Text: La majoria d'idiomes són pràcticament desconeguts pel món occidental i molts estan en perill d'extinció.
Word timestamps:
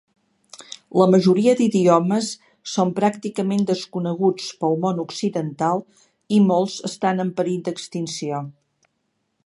La 0.99 1.05
majoria 1.15 1.53
d'idiomes 1.59 2.29
són 2.77 2.93
pràcticament 3.01 3.67
desconeguts 3.73 4.47
pel 4.63 4.75
món 4.87 5.03
occidental 5.05 5.85
i 6.39 6.41
molts 6.51 6.79
estan 6.93 7.25
en 7.27 7.35
perill 7.41 7.63
d'extinció. 7.69 8.41